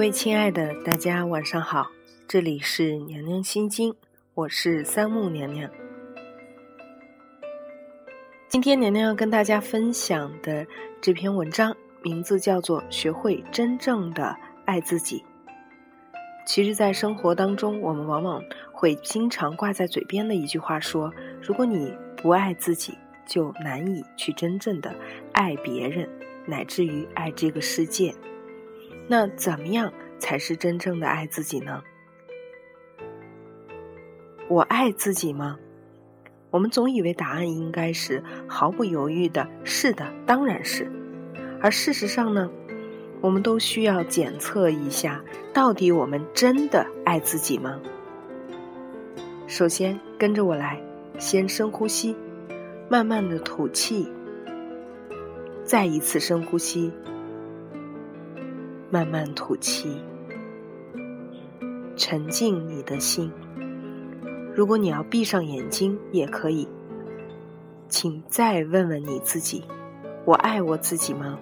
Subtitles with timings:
[0.00, 1.90] 各位亲爱的，大家晚上好，
[2.26, 3.94] 这里是娘娘心经，
[4.32, 5.70] 我是三木娘娘。
[8.48, 10.66] 今天娘娘要跟大家分享的
[11.02, 15.18] 这篇文章，名字叫做《学会真正的爱自己》。
[16.46, 21.12] 其实，在生活当中，我们往往会经常挂在嘴边的一句话说
[21.46, 24.94] ：“如果你不爱自己，就难以去真正的
[25.32, 26.08] 爱别人，
[26.46, 28.14] 乃至于爱这个世界。”
[29.10, 31.82] 那怎么样才是真正的爱自己呢？
[34.46, 35.58] 我爱自己吗？
[36.52, 40.88] 我们总以为答案应该是毫不犹豫的“是的，当然是”，
[41.60, 42.48] 而事实上呢，
[43.20, 45.20] 我们都需要检测一下，
[45.52, 47.80] 到底我们真的爱自己吗？
[49.48, 50.80] 首先，跟着我来，
[51.18, 52.14] 先深呼吸，
[52.88, 54.08] 慢慢的吐气，
[55.64, 56.92] 再一次深呼吸。
[58.92, 60.02] 慢慢吐气，
[61.96, 63.32] 沉静你的心。
[64.52, 66.68] 如果你要闭上眼睛也可以，
[67.88, 69.64] 请再问问你自己：
[70.24, 71.38] 我爱我自己吗？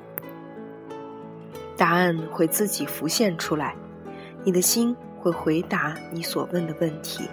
[1.75, 3.75] 答案会自己浮现出来，
[4.45, 7.27] 你的心会回答你所问的问题，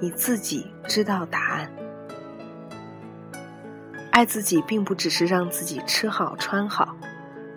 [0.00, 1.70] 你自己知道答案。
[4.10, 6.96] 爱自己并不只是让自己吃好穿好。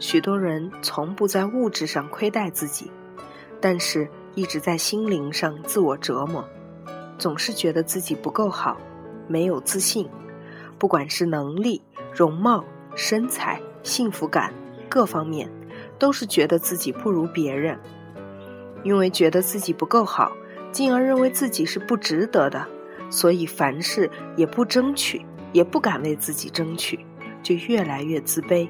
[0.01, 2.91] 许多人从不在物质上亏待自己，
[3.61, 6.43] 但是一直在心灵上自我折磨，
[7.19, 8.75] 总是觉得自己不够好，
[9.27, 10.09] 没有自信，
[10.79, 11.79] 不管是能力、
[12.11, 14.51] 容貌、身材、幸福感
[14.89, 15.47] 各方面，
[15.99, 17.79] 都是觉得自己不如别人。
[18.83, 20.31] 因为觉得自己不够好，
[20.71, 22.67] 进而认为自己是不值得的，
[23.11, 27.05] 所以凡事也不争取，也不敢为自己争取，
[27.43, 28.67] 就越来越自卑。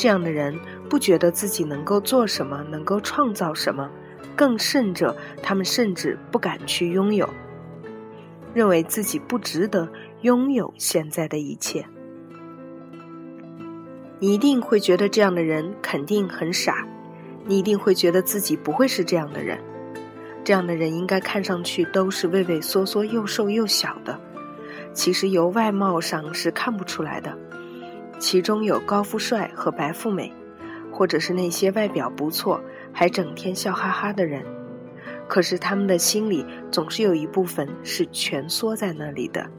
[0.00, 3.90] 这样的人不觉得自己能够做什么，能够创造什么，
[4.34, 7.28] 更甚者，他们甚至不敢去拥有，
[8.54, 9.86] 认为自己不值得
[10.22, 11.84] 拥有现在的一切。
[14.20, 16.88] 你一定会觉得这样的人肯定很傻，
[17.44, 19.58] 你一定会觉得自己不会是这样的人。
[20.42, 24.18] 这样的人应该看上去都是畏畏缩缩、又瘦又小的，
[24.94, 27.36] 其实由外貌上是看不出来的。
[28.20, 30.30] 其中有高富帅和白富美，
[30.92, 32.60] 或者是那些外表不错
[32.92, 34.44] 还整天笑哈哈的人，
[35.26, 39.50] 可是他们的心里总是有一部分是蜷缩在那里的。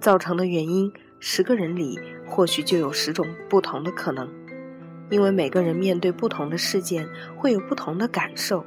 [0.00, 4.28] 造成的原因，十个人里或许就有十种不同的可能，
[5.10, 7.04] 因为每个人面对不同的事件
[7.36, 8.64] 会有不同的感受。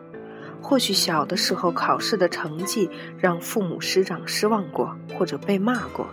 [0.62, 6.08] 或许小的时候考试的成绩让父母师长失望过，或者被骂过，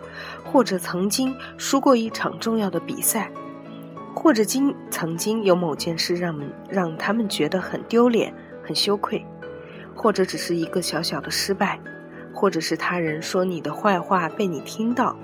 [0.44, 3.30] 或者曾经输过一场重要的比赛，
[4.14, 6.34] 或者经曾经有某件事让
[6.68, 9.24] 让他们觉得很丢脸、很羞愧，
[9.94, 11.78] 或者只是一个小小的失败，
[12.32, 15.14] 或者是他人说你的坏话被你听到，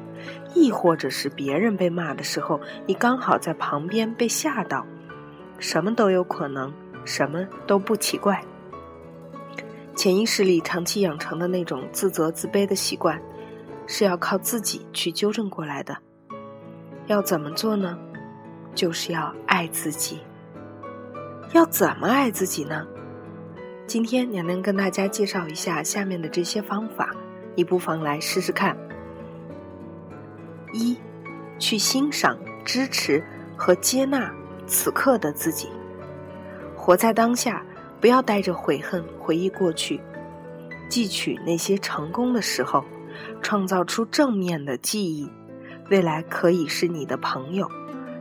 [0.55, 4.87] 亦或者是别人被骂的时候，你刚好在旁边被吓到，
[5.59, 6.73] 什么都有可能，
[7.05, 8.41] 什么都不奇怪。
[10.05, 13.19] 潜意识里长期养成的那种自责自卑的习惯，
[13.87, 15.97] 是要靠自己去纠正过来的。
[17.07, 17.99] 要怎么做呢？
[18.75, 20.21] 就是要爱自己。
[21.55, 22.87] 要怎么爱自己呢？
[23.87, 27.09] 今天娘娘跟大家介绍一下下面的这些方法，
[27.55, 28.77] 你不妨来试试看。
[30.75, 30.99] 一，
[31.59, 33.25] 去欣赏、支持
[33.57, 34.31] 和接纳
[34.67, 35.71] 此刻的自己，
[36.77, 37.65] 活在当下。
[38.05, 39.99] 不要带着悔恨回忆过去，
[40.91, 42.85] 记取那些成功的时候，
[43.41, 45.27] 创造出正面的记忆，
[45.89, 47.67] 未来可以是你的朋友。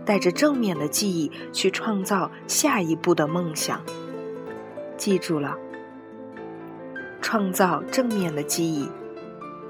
[0.05, 3.81] 带着正面的记忆去创造下一步的梦想。
[4.95, 5.53] 记住了，
[7.21, 8.88] 创造正面的记忆，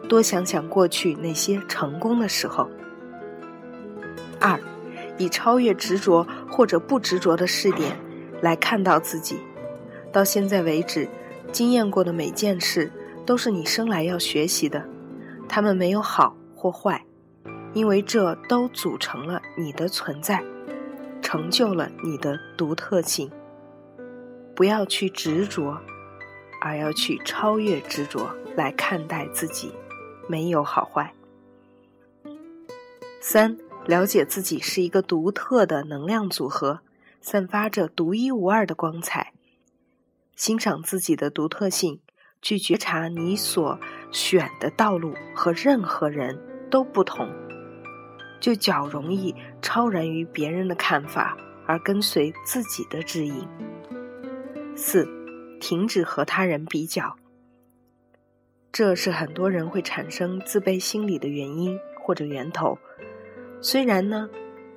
[0.07, 2.69] 多想想过去那些成功的时候。
[4.39, 4.60] 二，
[5.18, 7.98] 以超越执着或者不执着的视点
[8.44, 9.39] 来看到自己。
[10.13, 11.10] 到现在为止，
[11.51, 12.89] 经验过的每件事
[13.25, 14.88] 都是你生来要学习的，
[15.50, 17.04] 它们没有好或坏，
[17.74, 20.44] 因为这都组成了你的存在，
[21.21, 23.30] 成就了你的独特性。
[24.56, 25.75] 不要去执着，
[26.62, 29.74] 而要去超越执着来看待自己，
[30.30, 31.12] 没有好坏。
[33.19, 33.57] 三，
[33.88, 36.81] 了解自己是一个独特的能量组合，
[37.19, 39.32] 散发着独一无二的光彩。
[40.35, 42.01] 欣赏自己的独特性，
[42.41, 43.80] 去觉察你所
[44.12, 46.39] 选的道路和任何人
[46.69, 47.30] 都不同，
[48.41, 53.47] 就较容易超然于别人的看法，而跟随自己的指引。
[54.75, 55.07] 四，
[55.59, 57.15] 停止和他人比较。
[58.71, 62.77] 这是很多人会产生自卑心理的原因或者源头。
[63.62, 64.27] 虽然呢，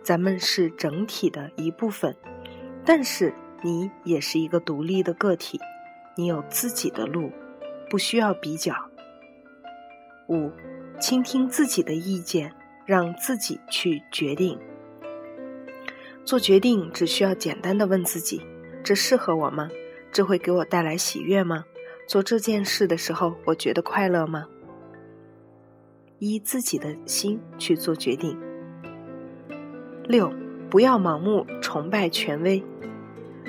[0.03, 2.15] 咱们是整体的一部分，
[2.85, 3.33] 但是
[3.63, 5.59] 你也是一个独立的个体，
[6.17, 7.31] 你有自己的路，
[7.91, 8.75] 不需要比较。
[10.29, 10.51] 五，
[11.01, 12.53] 倾听自己的意见，
[12.85, 14.59] 让自己去决定。
[16.25, 18.43] 做决定只需要简单的问自己：
[18.83, 19.69] 这适合我吗？
[20.13, 21.65] 这会给我带来喜悦吗？
[22.09, 24.47] 做这件事的时候，我觉得快乐吗？
[26.19, 28.39] 依自己的心去做决定。
[30.05, 30.33] 六，
[30.71, 32.65] 不要盲目崇拜权威。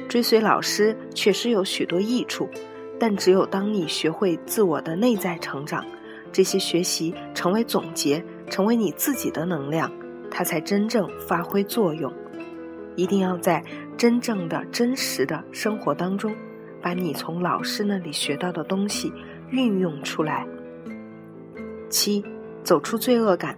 [0.08, 2.50] 追随老师确实有许多益处，
[3.00, 5.86] 但只有当你学会自我的内在成长，
[6.32, 9.92] 这些学习成为总结，成为你自己的能量，
[10.32, 12.12] 它才真正发挥作用。
[12.96, 13.64] 一定要在
[13.98, 16.36] 真正的、真实的生活当中。
[16.80, 19.12] 把你从老师那里学到的东西
[19.50, 20.48] 运用出来。
[21.90, 22.24] 七，
[22.64, 23.58] 走出罪恶感。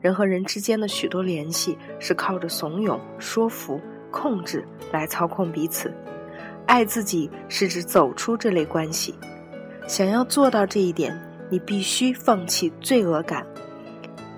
[0.00, 3.80] 人和人之间的许多联系是靠着怂恿、说服、
[4.14, 5.92] 控制来操控彼此。
[6.66, 9.12] 爱自己是指走出这类关系。
[9.88, 11.20] 想要做到这一点，
[11.50, 13.44] 你必须放弃罪恶感。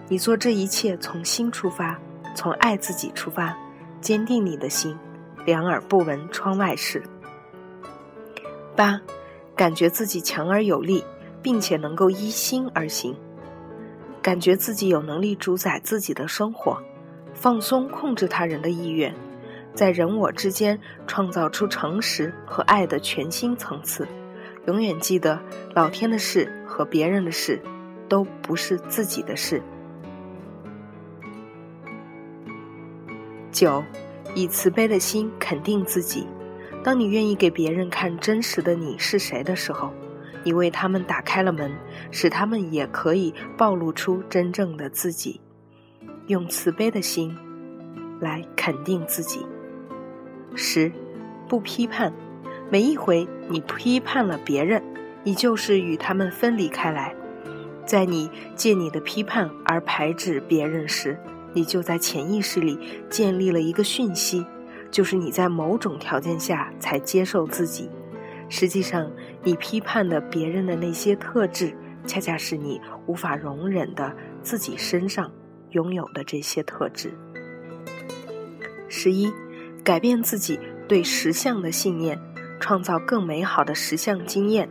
[0.09, 2.01] 你做这一切从心出发，
[2.35, 3.55] 从爱自己出发，
[4.01, 4.97] 坚定你的心，
[5.45, 7.03] 两耳不闻窗外事。
[8.75, 9.01] 八，
[9.55, 11.05] 感觉自己强而有力，
[11.43, 13.15] 并且能够依心而行，
[14.21, 16.77] 感觉自己有能力主宰自己的生活，
[17.35, 19.15] 放松控制他人的意愿，
[19.77, 24.09] 在人我之间创造出诚实和爱的全新层次。
[24.67, 25.39] 永远记得，
[25.75, 27.61] 老天的事和别人的事，
[28.09, 29.63] 都不是自己的事。
[33.53, 33.85] 九，
[34.35, 36.27] 以慈悲的心肯定自己。
[36.83, 39.93] 当你愿意给别人看真实的你是谁的时候，
[40.43, 41.71] 你为他们打开了门，
[42.11, 45.41] 使他们也可以暴露出真正的自己。
[46.29, 47.37] 用慈悲的心
[48.21, 49.47] 来肯定自己。
[50.57, 50.91] 十，
[51.47, 52.13] 不批判。
[52.71, 54.83] 每一回你批判了别人，
[55.23, 57.15] 你就是与他们分离开来。
[57.85, 61.17] 在你借你的批判而排斥别人时，
[61.53, 62.77] 你就在潜意识里
[63.09, 64.45] 建立了一个讯息。
[64.91, 67.91] 就是你在某种条件下才接受自己，
[68.49, 69.11] 实际上
[69.43, 71.77] 你批判的别人的那些特质，
[72.07, 75.31] 恰恰是你无法容忍的自己身上
[75.71, 77.13] 拥有的这些特质。
[78.89, 79.31] 十一，
[79.87, 82.21] 改变自己对实相的信念，
[82.59, 84.69] 创造更美好的实相经验。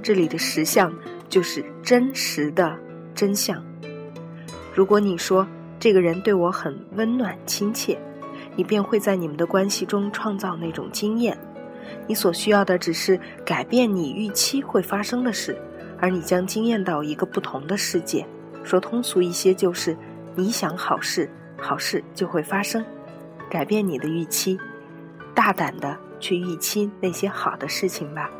[0.00, 0.94] 这里的实相
[1.28, 2.78] 就是真实的
[3.16, 3.60] 真相。
[4.72, 5.44] 如果你说
[5.80, 7.98] 这个人对我很温暖亲切。
[8.56, 11.36] 你便会在你们的关系中创造那种经验。
[12.06, 15.58] 你所需要的只是改变你预期会发生的事，
[15.98, 18.24] 而你将惊艳到一个不同的世界。
[18.62, 19.96] 说通俗一些，就是
[20.36, 22.84] 你想好事，好事就会发生。
[23.48, 24.58] 改变你的预期，
[25.34, 28.30] 大胆的去预期那些好的事情吧。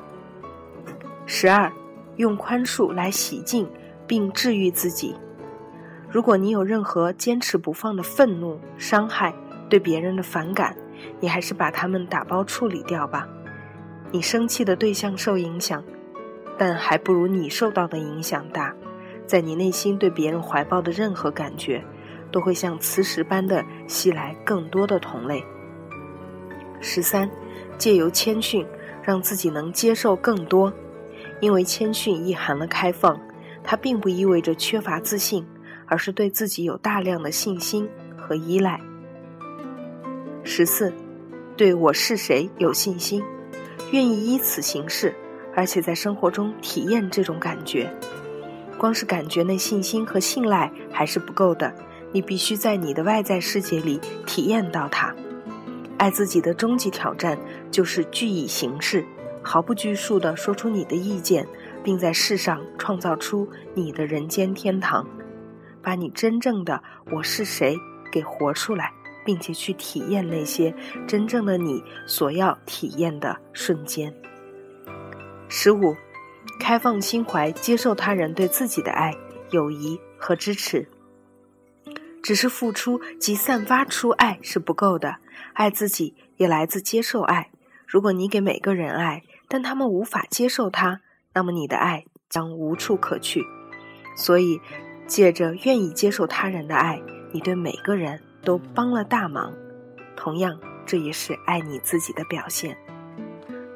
[1.27, 1.73] 十二，
[2.17, 3.69] 用宽恕来洗净
[4.07, 5.15] 并治愈自己。
[6.11, 9.35] 如果你有任何坚持不放的愤怒、伤害，
[9.69, 10.77] 对别人的反感，
[11.21, 13.27] 你还是把他们打包处理掉吧。
[14.13, 15.83] 你生气的对象受影响，
[16.57, 18.75] 但还不如你受到的影响大。
[19.27, 21.83] 在你内心对别人怀抱的任何感觉，
[22.35, 25.41] 都会像磁石般的吸来更多的同类。
[26.81, 27.31] 十三，
[27.79, 28.67] 借由谦逊，
[29.05, 30.73] 让自己能接受更多，
[31.41, 33.17] 因为谦逊意含了开放，
[33.63, 35.47] 它并不意味着缺乏自信，
[35.87, 38.81] 而是对自己有大量的信心和依赖。
[40.43, 40.93] 十四，
[41.57, 43.23] 对我是谁有信心，
[43.93, 45.15] 愿意依此行事，
[45.55, 47.89] 而且在生活中体验这种感觉。
[48.77, 51.73] 光是感觉那信心和信赖还是不够的，
[52.15, 55.15] 你必须在你的外在世界里体验到它。
[55.99, 57.39] 爱自己的终极挑战
[57.71, 59.05] 就是据以形式，
[59.43, 61.47] 毫不拘束地说出你的意见，
[61.83, 65.07] 并在世上创造出你的人间天堂，
[65.83, 67.77] 把你真正的我是谁
[68.11, 68.91] 给活出来。
[69.27, 70.75] 并且去体验那些
[71.07, 74.13] 真正的你所要体验的瞬间。
[75.49, 75.97] 十五，
[76.61, 79.15] 开放心怀，接受他人对自己的爱、
[79.51, 80.87] 友谊和支持。
[82.25, 85.19] 只是付出及散发出爱是不够的，
[85.53, 87.51] 爱自己也来自接受爱。
[87.87, 91.03] 如果你给每个人爱，但他们无法接受它，
[91.35, 93.45] 那么你的爱将无处可去。
[94.17, 94.61] 所以，
[95.07, 98.21] 借着愿意接受他人的爱，你对每个人。
[98.45, 99.55] 都帮了大忙，
[100.15, 102.77] 同样，这也是爱你自己的表现。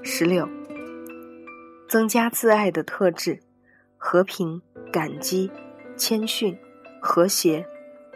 [0.02, 0.46] 十六，
[1.88, 3.40] 增加自爱的特质：
[3.96, 4.60] 和平、
[4.92, 5.50] 感激、
[5.96, 6.54] 谦逊、
[7.00, 7.66] 和谐、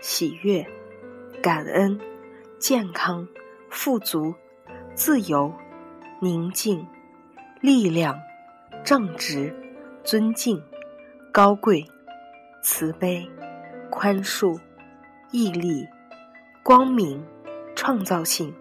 [0.03, 0.67] 喜悦、
[1.41, 1.97] 感恩、
[2.59, 3.27] 健康、
[3.71, 4.35] 富足、
[4.97, 5.55] 自由、
[6.21, 6.85] 宁静、
[7.61, 8.19] 力量、
[8.85, 9.55] 正直、
[10.03, 10.61] 尊敬、
[11.31, 11.87] 高贵、
[12.65, 13.31] 慈悲、
[13.91, 14.59] 宽恕、
[15.31, 15.87] 毅力、
[16.65, 17.25] 光明、
[17.77, 18.53] 创造性、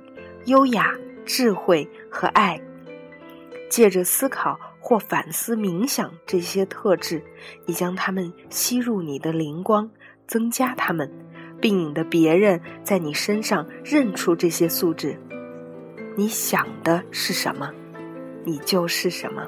[0.45, 0.95] 优雅、
[1.25, 2.61] 智慧和爱。
[3.67, 7.23] 借着思考或反思、冥想这些特质，
[7.65, 9.89] 你将它们吸入你的灵光，
[10.27, 11.09] 增加它们，
[11.61, 15.15] 并引得别人在你身上认出这些素质。
[16.17, 17.71] 你想的是什么，
[18.43, 19.47] 你就是什么。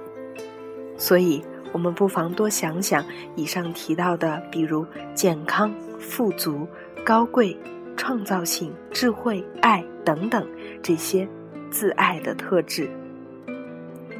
[0.95, 1.43] 所以，
[1.73, 3.03] 我们不妨多想想
[3.35, 6.67] 以上提到的，比如健康、富足、
[7.03, 7.57] 高贵、
[7.97, 10.47] 创造性、智慧、爱等等
[10.81, 11.27] 这些
[11.69, 12.87] 自爱的特质。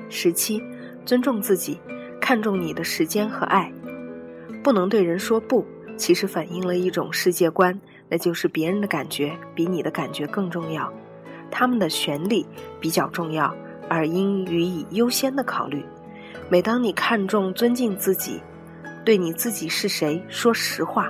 [0.09, 0.62] 十七，
[1.05, 1.79] 尊重自己，
[2.19, 3.71] 看重你的时间和爱，
[4.63, 5.65] 不能对人说不，
[5.97, 10.91] 其实反映了一种世界观，那就是别人的感觉比你的感觉更重要，
[11.50, 12.45] 他们的权利
[12.79, 13.55] 比较重要，
[13.89, 15.85] 而应予以优先的考虑。
[16.50, 18.41] 每当你看重、尊敬自己，
[19.05, 21.09] 对你自己是谁说实话，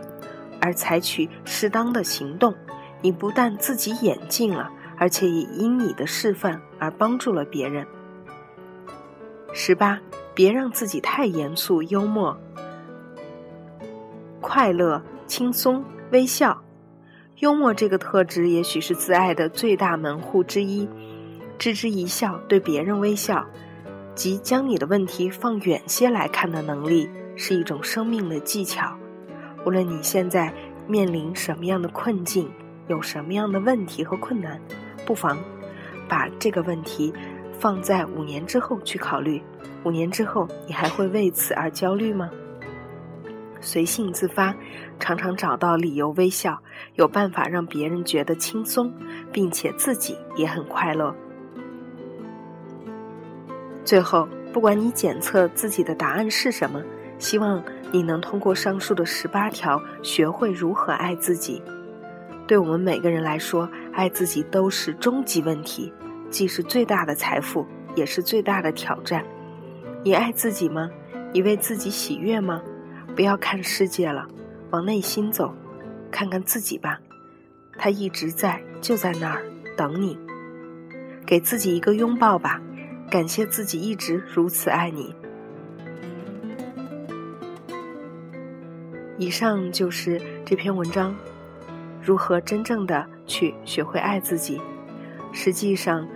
[0.60, 2.54] 而采取适当的行动，
[3.02, 7.86] 你不但自己演进了，而且也因你的示范而帮助了别人。
[9.54, 10.00] 十八，
[10.34, 12.38] 别让自己太严肃、幽默、
[14.54, 16.62] 快乐、轻松、微笑。
[17.38, 20.88] 幽默这个特质，也许是自爱的最大门户之一。
[21.58, 23.44] 置之一笑，对别人微笑，
[24.14, 28.96] 即将你的问题放远些来看的能力，是一种生命的技巧。
[29.66, 30.54] 无论你现在
[30.86, 32.48] 面临什么样的困境，
[32.88, 34.62] 有什么样的问题和困难，
[35.04, 35.36] 不妨
[36.08, 37.12] 把这个问题。
[37.58, 39.42] 放在五年之后去考虑，
[39.84, 42.30] 五年之后你还会为此而焦虑吗？
[43.64, 44.54] 随性自发，
[45.00, 46.62] 常常找到理由微笑，
[46.96, 48.94] 有办法让别人觉得轻松，
[49.32, 51.16] 并且自己也很快乐。
[53.84, 56.84] 最后，不管你检测自己的答案是什么，
[57.18, 61.62] 希望你能通过上述的十八条，学会如何爱自己。
[62.46, 65.92] 对我们每个人来说，爱自己都是终极问题。
[66.30, 67.66] 既是最大的财富，
[67.96, 69.24] 也是最大的挑战。
[70.04, 70.90] 你爱自己吗？
[71.32, 72.62] 你为自己喜悦吗？
[73.16, 74.28] 不要看世界了，
[74.72, 75.54] 往内心走，
[76.12, 77.00] 看看自己吧。
[77.78, 79.44] 他一直在，就在那儿
[79.78, 80.18] 等你。
[81.26, 82.62] 给自己一个拥抱吧，
[83.10, 85.16] 感谢自己一直如此爱你。
[89.18, 91.16] 以上就是这篇文章，
[92.02, 94.62] 如何真正的去学会爱自己。
[95.32, 96.08] 实际上。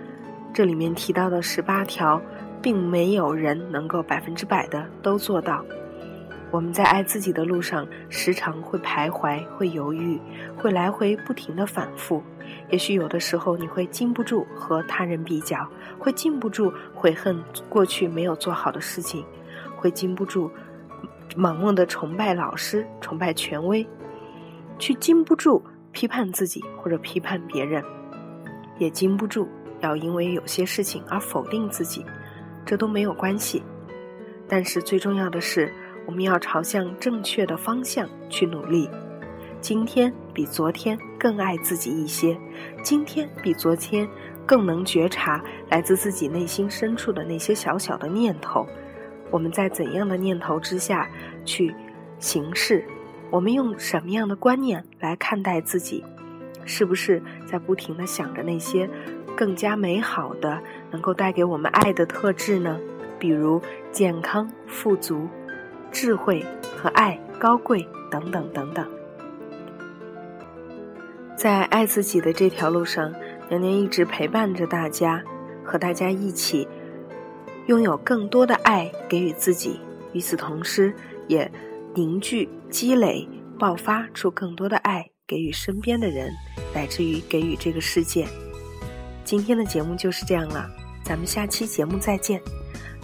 [0.54, 2.20] 这里面提到的十八条，
[2.60, 5.64] 并没有人能够百分之百的都做到。
[6.50, 10.18] 我们在爱自己的路上，时常会徘徊，会犹豫，
[10.56, 12.22] 会来回不停的反复。
[12.70, 17.38] 也许有的时候，你会禁不住和他人比较，会禁不住悔恨
[17.68, 19.24] 过去没有做好的事情，
[19.76, 20.50] 会禁不住
[21.36, 23.86] 盲目的崇拜老师、崇拜权威，
[24.78, 25.62] 去禁不住
[25.92, 27.84] 批判自己或者批判别人，
[28.78, 29.46] 也禁不住。
[29.80, 32.04] 要因为有些事情而否定自己，
[32.66, 33.62] 这都没有关系。
[34.48, 35.72] 但是最重要的是，
[36.08, 38.88] 我们要朝向正确的方向去努力。
[39.60, 42.34] 今天比昨天更爱自己一些，
[42.82, 44.08] 今天比昨天
[44.46, 48.66] 更能觉察来自自己内心深处的那些小小的念头。
[49.30, 51.06] 我们在怎样的念头之下
[51.44, 51.74] 去
[52.18, 52.82] 行事？
[53.28, 56.02] 我们用什么样的观念来看待自己？
[56.64, 58.88] 是不是在不停的想着那些？
[59.36, 60.58] 更加美好的，
[60.90, 62.80] 能够带给我们爱的特质呢？
[63.18, 63.60] 比如
[63.92, 65.28] 健康、富足、
[65.92, 66.44] 智慧
[66.76, 68.86] 和爱、高贵等等等等。
[71.36, 73.12] 在爱自己的这条路上，
[73.48, 75.22] 娘娘一直陪伴着大家，
[75.64, 76.66] 和大家一起
[77.66, 79.80] 拥有更多的爱给予自己。
[80.12, 80.92] 与此同时，
[81.26, 81.50] 也
[81.94, 83.28] 凝聚、积累、
[83.58, 86.32] 爆发出更多的爱给予身边的人，
[86.74, 88.26] 乃至于给予这个世界。
[89.24, 90.68] 今天的节目就是这样了，
[91.04, 92.40] 咱们下期节目再见。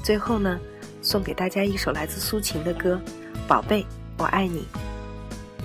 [0.03, 0.59] 最后呢，
[1.05, 2.99] 送给大家一首来自苏秦的歌，
[3.47, 3.85] 《宝贝，
[4.17, 4.61] 我爱你》。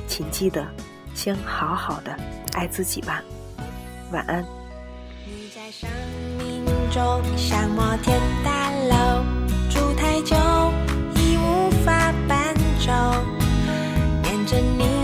[0.06, 0.68] 请记得，
[1.16, 2.14] 先好好的
[2.54, 3.24] 爱自己吧。
[4.12, 4.44] 晚安。
[5.26, 5.90] 你在生
[6.38, 9.24] 命中像摩天大楼，
[9.70, 10.36] 住太久
[11.16, 12.54] 已无法搬
[12.86, 12.92] 走，
[14.22, 14.99] 念着你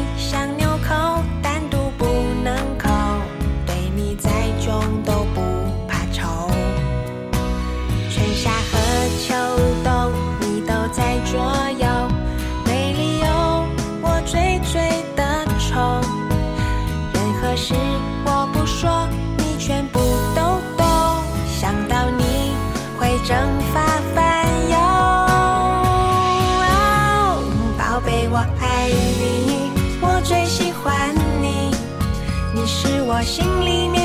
[33.18, 34.05] 我心里面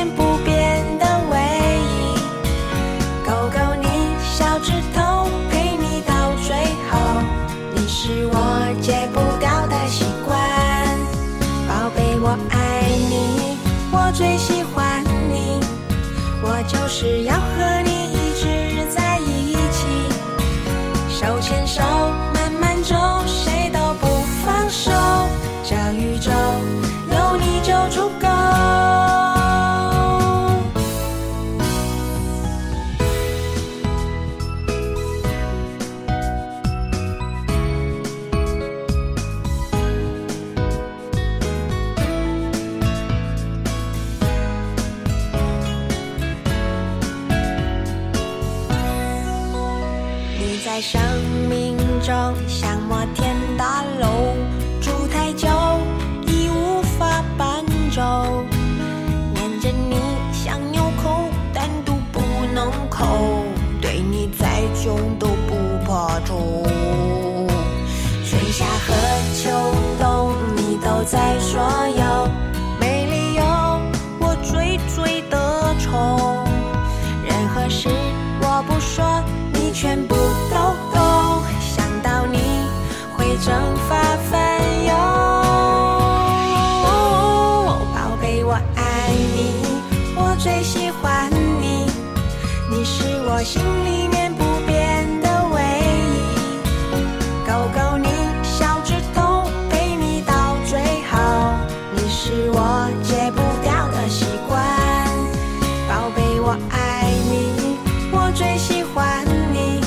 [108.40, 109.22] 最喜欢
[109.52, 109.82] 你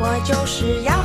[0.00, 0.97] 我就是要